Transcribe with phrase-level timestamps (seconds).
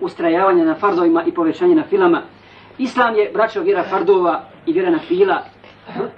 [0.00, 2.22] ustrajavanje na fardovima i povećanje na filama.
[2.78, 5.42] Islam je, braćo, vjera fardova i vjera na fila.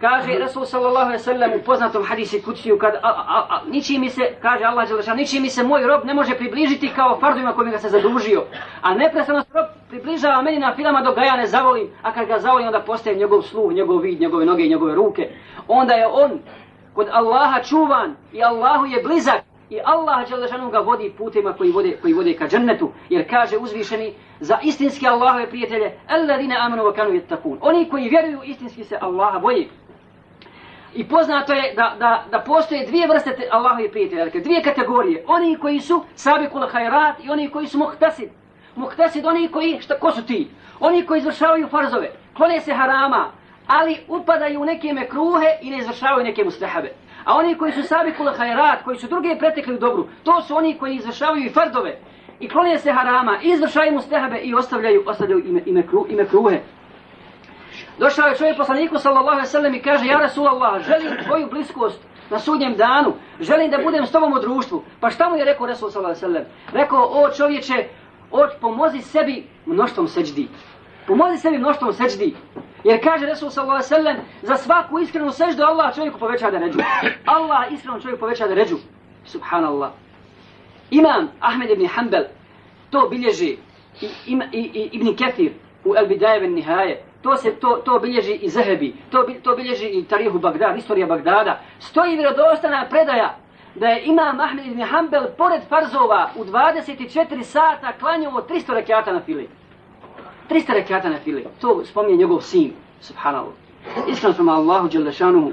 [0.01, 3.99] Kaže Rasul sallallahu alejhi ve sellem u poznatom hadisi kuciju kad a, a, a, niči
[3.99, 7.53] mi se kaže Allah dželle niči mi se moj rob ne može približiti kao fardovima
[7.53, 8.45] kojim ga se zadužio.
[8.83, 12.27] A neprestano se rob približava meni na filama dok ga ja ne zavolim, a kad
[12.27, 15.29] ga zavolim onda postaje njegov sluh, njegov vid, njegove noge i njegove ruke.
[15.69, 16.31] Onda je on
[16.95, 21.97] kod Allaha čuvan i Allahu je blizak i Allah dželle ga vodi putima koji vode
[22.03, 27.11] koji vode ka džennetu jer kaže uzvišeni za istinski Allahove prijatelje alladine amanu wa kanu
[27.11, 29.69] yattaqun oni koji vjeruju istinski se Allaha boje
[30.95, 35.25] I poznato je da, da, da postoje dvije vrste Allahove prijatelja, dakle dvije kategorije.
[35.27, 38.29] Oni koji su sabikul hajrat i oni koji su muhtasid.
[38.75, 40.49] Muhtasid, oni koji, šta, ko su ti?
[40.81, 43.33] Oni koji izvršavaju farzove, klone se harama,
[43.69, 46.93] ali upadaju u neke mekruhe i ne izvršavaju neke mustahabe.
[47.25, 50.57] A oni koji su sabi kule hajrat, koji su druge pretekli u dobru, to su
[50.57, 51.99] oni koji izvršavaju i fardove.
[52.41, 56.61] I klonije se harama, i izvršavaju mustahabe i ostavljaju, ostavljaju ime, ime, kru, ime kruhe.
[57.99, 62.39] Došao je čovjek poslaniku sallallahu alaihi sallam i kaže, ja Rasulallah, želim tvoju bliskost na
[62.39, 64.83] sudnjem danu, želim da budem s tobom u društvu.
[65.01, 66.45] Pa šta mu je rekao Rasul sallallahu alaihi sallam?
[66.73, 67.85] Rekao, o čovječe,
[68.31, 70.49] od pomozi sebi mnoštvom seđdi.
[71.07, 72.35] Pomozi sebi mnoštvom seđdi.
[72.85, 76.59] Jer kaže Resul sallallahu alejhi ve sellem za svaku iskrenu seždu Allah čovjeku poveća da
[76.59, 76.79] ređu.
[77.27, 78.77] Allah iskreno čovjeku poveća da ređu.
[79.25, 79.91] Subhanallah.
[80.91, 82.25] Imam Ahmed ibn Hanbal
[82.91, 83.57] to bilježi
[84.01, 85.53] i, i, i, Ibn Kathir
[85.85, 87.03] u El Bidaje ben Nihaje.
[87.23, 91.61] To se to to bilježi i Zehebi, to to bilježi i Tarihu Bagdad, istorija Bagdada.
[91.79, 93.37] Stoji vjerodostana predaja
[93.75, 99.21] da je Imam Ahmed ibn Hanbal pored farzova u 24 sata klanjao 300 rekiata na
[99.21, 99.49] fili.
[100.51, 101.47] 300 rekata na fili.
[101.61, 103.53] To spominje njegov sin, subhanallah.
[104.09, 105.53] Islam prema Allahu Đelešanuhu.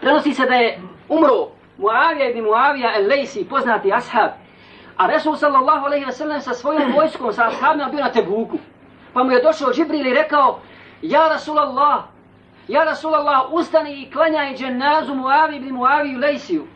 [0.00, 4.30] Prenosi se da je umro Muavija ibn Muavija el Lejsi, poznati ashab.
[4.96, 8.58] A Resul sallallahu alaihi wa sallam sa svojom vojskom, sa ashabima bio na Tebuku.
[9.12, 10.60] Pa mu je došao Džibril i rekao,
[11.02, 12.04] Ja Rasulallah,
[12.68, 16.66] Ja Rasulallah, ustani i klanjaj dženazu Muavi ibn Muaviju Lejsiju.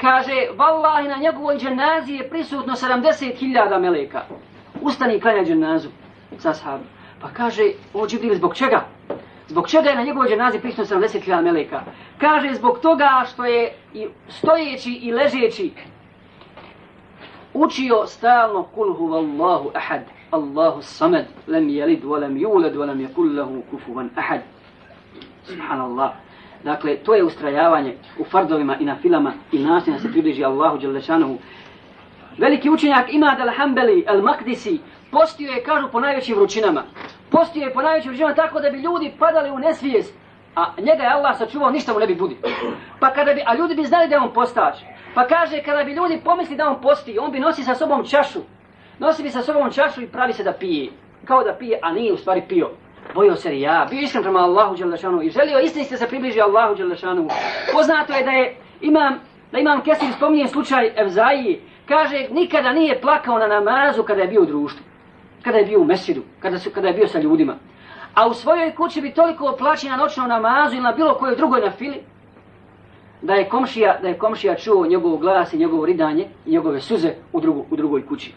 [0.00, 4.22] Kaže, vallahi na njegovoj dženazi je prisutno 70.000 meleka
[4.84, 5.88] ustani i klanja dženazu
[6.38, 6.86] sa sahabom.
[7.20, 7.62] Pa kaže,
[7.94, 8.84] o Džibril, zbog čega?
[9.48, 11.82] Zbog čega je na njegovoj dženazi prisutno 70.000 meleka?
[12.18, 15.70] Kaže, zbog toga što je i stojeći i ležeći
[17.54, 20.00] učio stalno kulhu vallahu ahad,
[20.30, 24.40] Allahu samad, lem jelid, volem juled, volem yakul lahu kufuvan ahad.
[25.44, 26.12] Subhanallah.
[26.64, 31.38] Dakle, to je ustrajavanje u fardovima i na filama i da se približi Allahu Đelešanohu
[32.38, 34.78] Veliki učenjak Imad al-Hambeli, al-Makdisi,
[35.10, 36.82] postio je, kažu, po najvećim vrućinama.
[37.30, 40.14] Postio je po najvećim vrućinama tako da bi ljudi padali u nesvijest.
[40.56, 42.36] A njega je Allah sačuvao, ništa mu ne bi budi.
[43.00, 44.74] Pa kada bi, a ljudi bi znali da je on postač.
[45.14, 48.40] Pa kaže, kada bi ljudi pomisli da on posti, on bi nosi sa sobom čašu.
[48.98, 50.90] Nosi bi sa sobom čašu i pravi se da pije.
[51.24, 52.70] Kao da pije, a nije u stvari pio.
[53.14, 57.28] Bojio se ja, bio iskren prema Allahu Đelešanu i želio istinski se približi Allahu Đelešanu.
[57.72, 59.20] Poznato je da je imam,
[59.52, 64.42] da imam Kesir spominje slučaj Evzaji, Kaže, nikada nije plakao na namazu kada je bio
[64.42, 64.84] u društvu.
[65.42, 67.54] Kada je bio u mesidu, kada, su, kada je bio sa ljudima.
[68.14, 71.60] A u svojoj kući bi toliko plaći na noćnom namazu ili na bilo kojoj drugoj
[71.60, 72.00] na fili,
[73.22, 77.14] da je komšija, da je komšija čuo njegov glas i njegovo ridanje i njegove suze
[77.32, 78.32] u, drugu, u drugoj kući.